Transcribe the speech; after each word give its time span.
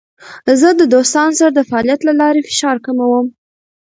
زه 0.61 0.69
د 0.79 0.81
دوستانو 0.93 1.37
سره 1.39 1.51
د 1.53 1.59
فعالیت 1.69 2.01
له 2.05 2.13
لارې 2.21 2.41
فشار 2.49 2.77
کموم. 2.85 3.25